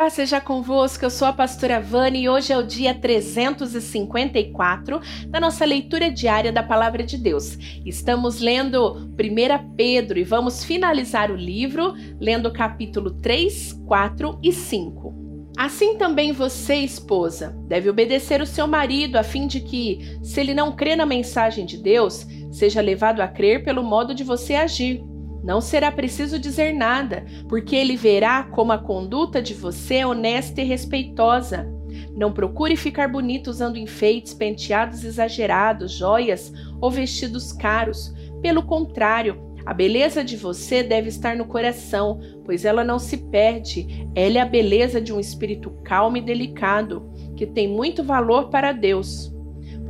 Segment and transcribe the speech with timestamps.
[0.00, 5.38] Paz seja convosco, eu sou a pastora Vani e hoje é o dia 354 da
[5.38, 7.58] nossa leitura diária da Palavra de Deus.
[7.84, 15.14] Estamos lendo 1 Pedro e vamos finalizar o livro lendo capítulo 3, 4 e 5.
[15.58, 20.54] Assim também você, esposa, deve obedecer o seu marido, a fim de que, se ele
[20.54, 25.04] não crê na mensagem de Deus, seja levado a crer pelo modo de você agir
[25.42, 30.60] não será preciso dizer nada, porque ele verá como a conduta de você é honesta
[30.60, 31.68] e respeitosa.
[32.14, 38.14] Não procure ficar bonito usando enfeites, penteados exagerados, joias ou vestidos caros.
[38.42, 44.08] Pelo contrário, a beleza de você deve estar no coração, pois ela não se perde.
[44.14, 48.72] Ela é a beleza de um espírito calmo e delicado, que tem muito valor para
[48.72, 49.32] Deus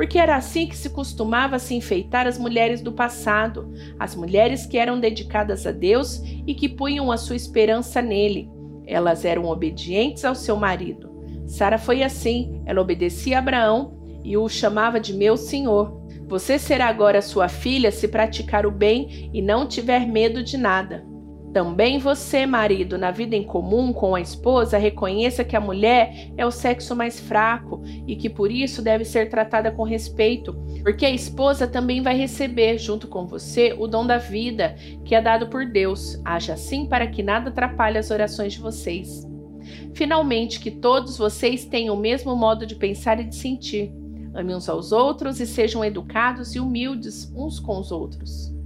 [0.00, 4.78] porque era assim que se costumava se enfeitar as mulheres do passado, as mulheres que
[4.78, 8.50] eram dedicadas a Deus e que punham a sua esperança nele.
[8.86, 11.10] Elas eram obedientes ao seu marido.
[11.46, 13.92] Sara foi assim, ela obedecia a Abraão
[14.24, 16.00] e o chamava de meu senhor.
[16.26, 21.04] Você será agora sua filha se praticar o bem e não tiver medo de nada.
[21.52, 26.46] Também você, marido, na vida em comum com a esposa, reconheça que a mulher é
[26.46, 31.10] o sexo mais fraco e que por isso deve ser tratada com respeito, porque a
[31.10, 35.66] esposa também vai receber, junto com você, o dom da vida que é dado por
[35.66, 36.20] Deus.
[36.24, 39.28] Haja assim para que nada atrapalhe as orações de vocês.
[39.92, 43.92] Finalmente, que todos vocês tenham o mesmo modo de pensar e de sentir.
[44.32, 48.59] Amem uns aos outros e sejam educados e humildes uns com os outros.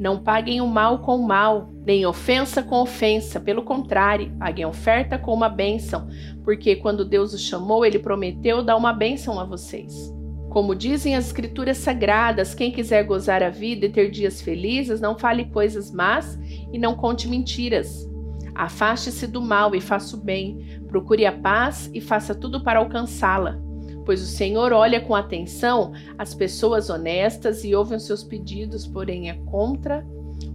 [0.00, 3.38] Não paguem o mal com o mal, nem ofensa com ofensa.
[3.38, 6.08] Pelo contrário, paguem oferta com uma bênção,
[6.42, 10.10] porque quando Deus os chamou, ele prometeu dar uma bênção a vocês.
[10.48, 15.18] Como dizem as Escrituras Sagradas, quem quiser gozar a vida e ter dias felizes, não
[15.18, 16.38] fale coisas más
[16.72, 18.08] e não conte mentiras.
[18.54, 20.80] Afaste-se do mal e faça o bem.
[20.88, 23.69] Procure a paz e faça tudo para alcançá-la
[24.04, 29.30] pois o Senhor olha com atenção as pessoas honestas e ouve os seus pedidos, porém
[29.30, 30.06] é contra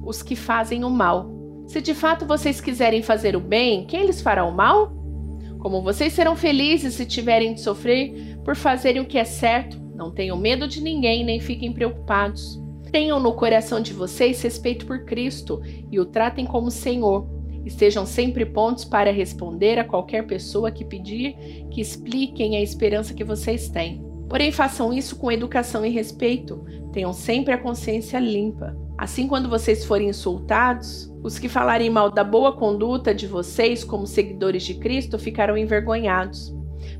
[0.03, 1.29] os que fazem o mal.
[1.67, 4.93] Se de fato vocês quiserem fazer o bem, quem lhes fará o mal?
[5.59, 10.11] Como vocês serão felizes se tiverem de sofrer por fazerem o que é certo, não
[10.11, 12.61] tenham medo de ninguém nem fiquem preocupados.
[12.91, 15.61] Tenham no coração de vocês respeito por Cristo
[15.91, 17.27] e o tratem como Senhor
[17.65, 21.35] Estejam sempre prontos para responder a qualquer pessoa que pedir
[21.71, 24.05] que expliquem a esperança que vocês têm.
[24.29, 26.63] Porém, façam isso com educação e respeito.
[26.91, 28.75] Tenham sempre a consciência limpa.
[28.97, 34.07] Assim, quando vocês forem insultados, os que falarem mal da boa conduta de vocês como
[34.07, 36.55] seguidores de Cristo ficarão envergonhados.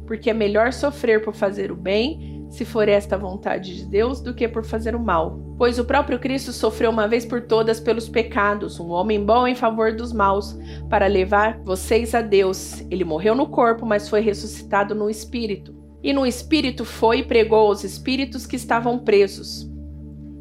[0.06, 4.22] Porque é melhor sofrer por fazer o bem se for esta a vontade de Deus,
[4.22, 5.38] do que por fazer o mal.
[5.58, 9.56] Pois o próprio Cristo sofreu uma vez por todas pelos pecados, um homem bom em
[9.56, 10.58] favor dos maus,
[10.90, 12.82] para levar vocês a Deus.
[12.90, 15.76] Ele morreu no corpo, mas foi ressuscitado no espírito.
[16.02, 19.70] E no espírito foi e pregou aos espíritos que estavam presos.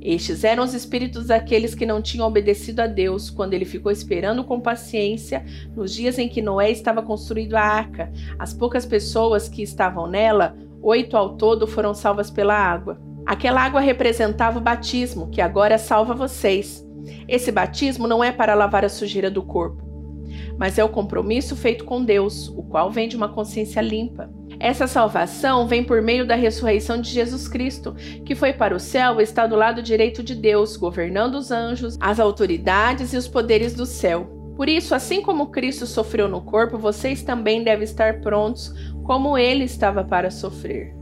[0.00, 4.44] Estes eram os espíritos daqueles que não tinham obedecido a Deus quando ele ficou esperando
[4.44, 5.42] com paciência
[5.74, 8.12] nos dias em que Noé estava construindo a arca.
[8.38, 10.54] As poucas pessoas que estavam nela
[10.86, 13.00] Oito ao todo foram salvas pela água.
[13.24, 16.86] Aquela água representava o batismo, que agora salva vocês.
[17.26, 19.82] Esse batismo não é para lavar a sujeira do corpo,
[20.58, 24.28] mas é o compromisso feito com Deus, o qual vem de uma consciência limpa.
[24.60, 27.94] Essa salvação vem por meio da ressurreição de Jesus Cristo,
[28.26, 31.96] que foi para o céu e está do lado direito de Deus, governando os anjos,
[31.98, 34.34] as autoridades e os poderes do céu.
[34.54, 38.72] Por isso, assim como Cristo sofreu no corpo, vocês também devem estar prontos
[39.04, 40.94] como ele estava para sofrer.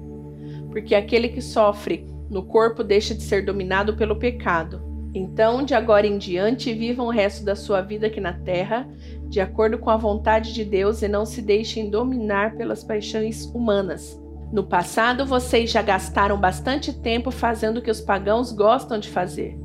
[0.71, 4.83] Porque aquele que sofre no corpo deixa de ser dominado pelo pecado.
[5.15, 8.89] Então, de agora em diante, vivam o resto da sua vida aqui na terra,
[9.29, 14.19] de acordo com a vontade de Deus, e não se deixem dominar pelas paixões humanas.
[14.51, 19.59] No passado, vocês já gastaram bastante tempo fazendo o que os pagãos gostam de fazer.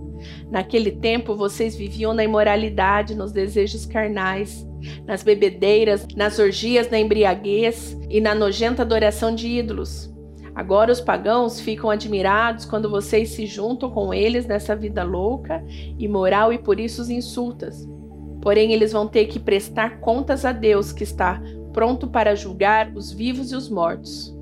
[0.49, 4.67] Naquele tempo vocês viviam na imoralidade, nos desejos carnais,
[5.05, 10.13] nas bebedeiras, nas orgias, na embriaguez e na nojenta adoração de ídolos.
[10.55, 15.63] Agora os pagãos ficam admirados quando vocês se juntam com eles nessa vida louca,
[15.99, 17.87] imoral e por isso os insultas.
[18.41, 21.41] Porém, eles vão ter que prestar contas a Deus, que está
[21.73, 24.35] pronto para julgar os vivos e os mortos.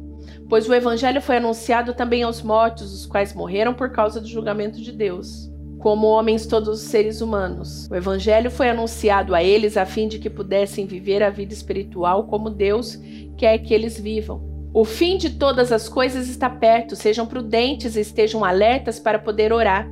[0.48, 4.80] Pois o evangelho foi anunciado também aos mortos, os quais morreram por causa do julgamento
[4.80, 5.54] de Deus
[5.86, 7.88] como homens todos os seres humanos.
[7.92, 12.24] O Evangelho foi anunciado a eles a fim de que pudessem viver a vida espiritual
[12.24, 13.00] como Deus
[13.38, 14.42] quer que eles vivam.
[14.74, 19.54] O fim de todas as coisas está perto, sejam prudentes e estejam alertas para poder
[19.54, 19.88] orar.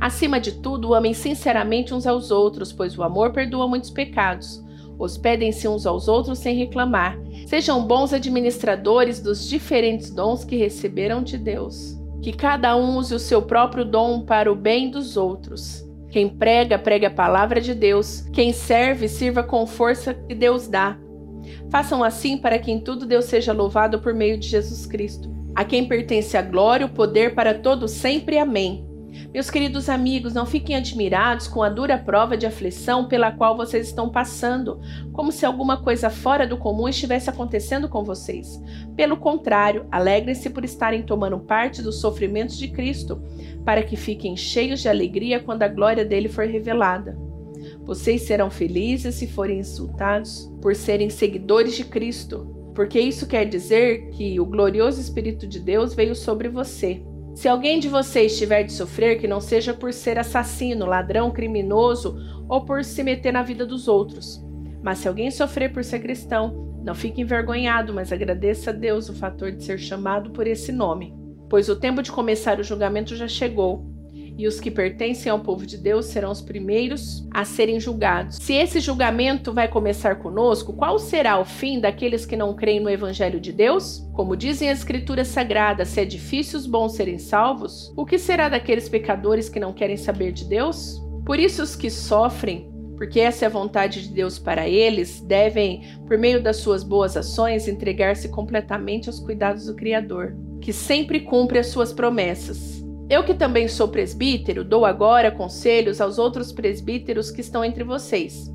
[0.00, 4.60] Acima de tudo, amem sinceramente uns aos outros, pois o amor perdoa muitos pecados.
[4.98, 7.16] Hospedem-se uns aos outros sem reclamar.
[7.46, 11.99] Sejam bons administradores dos diferentes dons que receberam de Deus.
[12.22, 15.84] Que cada um use o seu próprio dom para o bem dos outros.
[16.10, 18.22] Quem prega, pregue a palavra de Deus.
[18.32, 20.98] Quem serve, sirva com força que Deus dá.
[21.70, 25.30] Façam assim para que em tudo Deus seja louvado por meio de Jesus Cristo.
[25.54, 28.38] A quem pertence a glória o poder para todos sempre.
[28.38, 28.89] Amém.
[29.32, 33.86] Meus queridos amigos, não fiquem admirados com a dura prova de aflição pela qual vocês
[33.86, 34.80] estão passando,
[35.12, 38.60] como se alguma coisa fora do comum estivesse acontecendo com vocês.
[38.96, 43.22] Pelo contrário, alegrem-se por estarem tomando parte dos sofrimentos de Cristo,
[43.64, 47.16] para que fiquem cheios de alegria quando a glória dele for revelada.
[47.84, 54.10] Vocês serão felizes se forem insultados por serem seguidores de Cristo, porque isso quer dizer
[54.10, 57.02] que o glorioso Espírito de Deus veio sobre você.
[57.40, 62.14] Se alguém de vocês tiver de sofrer, que não seja por ser assassino, ladrão, criminoso
[62.46, 64.44] ou por se meter na vida dos outros.
[64.82, 69.14] Mas se alguém sofrer por ser cristão, não fique envergonhado, mas agradeça a Deus o
[69.14, 71.14] fator de ser chamado por esse nome.
[71.48, 73.86] Pois o tempo de começar o julgamento já chegou
[74.40, 78.36] e os que pertencem ao povo de Deus serão os primeiros a serem julgados.
[78.36, 82.88] Se esse julgamento vai começar conosco, qual será o fim daqueles que não creem no
[82.88, 84.02] Evangelho de Deus?
[84.14, 88.48] Como dizem as Escrituras Sagradas, se é difícil os bons serem salvos, o que será
[88.48, 90.98] daqueles pecadores que não querem saber de Deus?
[91.26, 95.80] Por isso, os que sofrem porque essa é a vontade de Deus para eles, devem,
[96.06, 101.58] por meio das suas boas ações, entregar-se completamente aos cuidados do Criador, que sempre cumpre
[101.58, 102.84] as suas promessas.
[103.10, 108.48] Eu que também sou presbítero, dou agora conselhos aos outros presbíteros que estão entre vocês.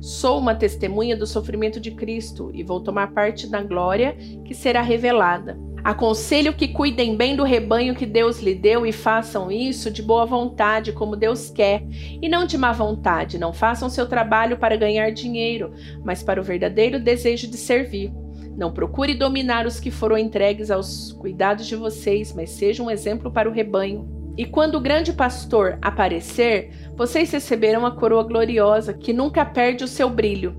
[0.00, 4.16] Sou uma testemunha do sofrimento de Cristo e vou tomar parte da glória
[4.46, 5.60] que será revelada.
[5.84, 10.24] Aconselho que cuidem bem do rebanho que Deus lhe deu e façam isso de boa
[10.24, 13.38] vontade, como Deus quer, e não de má vontade.
[13.38, 18.10] Não façam seu trabalho para ganhar dinheiro, mas para o verdadeiro desejo de servir.
[18.58, 23.30] Não procure dominar os que foram entregues aos cuidados de vocês, mas seja um exemplo
[23.30, 24.34] para o rebanho.
[24.36, 29.88] E quando o grande pastor aparecer, vocês receberão a coroa gloriosa que nunca perde o
[29.88, 30.56] seu brilho.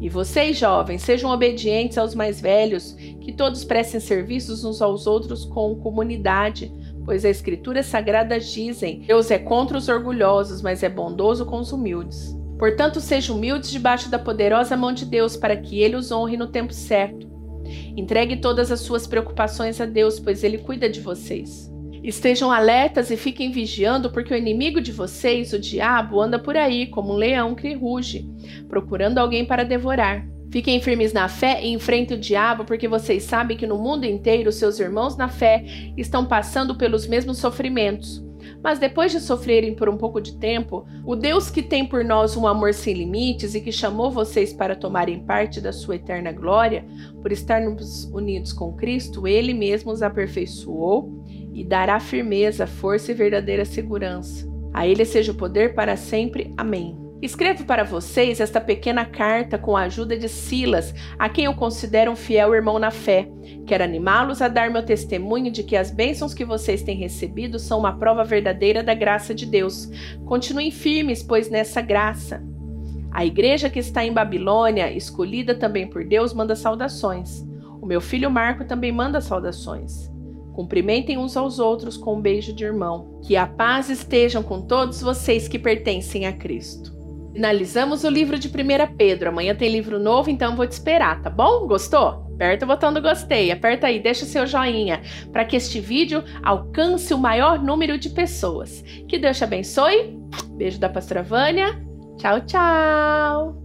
[0.00, 5.44] E vocês, jovens, sejam obedientes aos mais velhos, que todos prestem serviços uns aos outros
[5.44, 6.72] com comunidade,
[7.04, 11.72] pois as Escrituras Sagradas dizem: Deus é contra os orgulhosos, mas é bondoso com os
[11.72, 12.32] humildes.
[12.60, 16.46] Portanto, sejam humildes debaixo da poderosa mão de Deus, para que ele os honre no
[16.46, 17.29] tempo certo.
[17.96, 21.70] Entregue todas as suas preocupações a Deus, pois Ele cuida de vocês.
[22.02, 26.86] Estejam alertas e fiquem vigiando, porque o inimigo de vocês, o diabo, anda por aí
[26.86, 28.26] como um leão que ruge,
[28.68, 30.26] procurando alguém para devorar.
[30.50, 34.50] Fiquem firmes na fé e enfrentem o diabo, porque vocês sabem que no mundo inteiro
[34.50, 35.64] seus irmãos na fé
[35.96, 38.29] estão passando pelos mesmos sofrimentos.
[38.62, 42.36] Mas depois de sofrerem por um pouco de tempo, o Deus que tem por nós
[42.36, 46.84] um amor sem limites e que chamou vocês para tomarem parte da sua eterna glória,
[47.20, 53.64] por estarmos unidos com Cristo, ele mesmo os aperfeiçoou e dará firmeza, força e verdadeira
[53.64, 54.48] segurança.
[54.72, 56.52] A ele seja o poder para sempre.
[56.56, 57.09] Amém.
[57.22, 62.10] Escrevo para vocês esta pequena carta com a ajuda de Silas, a quem eu considero
[62.10, 63.28] um fiel irmão na fé.
[63.66, 67.78] Quero animá-los a dar meu testemunho de que as bênçãos que vocês têm recebido são
[67.78, 69.90] uma prova verdadeira da graça de Deus.
[70.24, 72.42] Continuem firmes, pois nessa graça.
[73.12, 77.46] A igreja que está em Babilônia, escolhida também por Deus, manda saudações.
[77.82, 80.10] O meu filho Marco também manda saudações.
[80.54, 83.20] Cumprimentem uns aos outros com um beijo de irmão.
[83.22, 86.99] Que a paz estejam com todos vocês que pertencem a Cristo.
[87.32, 89.28] Finalizamos o livro de 1 Pedro.
[89.28, 91.66] Amanhã tem livro novo, então vou te esperar, tá bom?
[91.66, 92.30] Gostou?
[92.34, 97.12] Aperta o botão do gostei, aperta aí, deixa seu joinha para que este vídeo alcance
[97.12, 98.82] o maior número de pessoas.
[99.06, 100.18] Que Deus te abençoe.
[100.56, 101.78] Beijo da pastora Vânia.
[102.16, 103.59] Tchau, tchau.